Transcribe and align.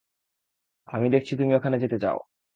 আমি 0.87 1.07
দেখছি 1.09 1.33
তুমি 1.35 1.51
ওখানে 1.55 1.77
যেতে 1.79 1.97
চাও। 2.03 2.17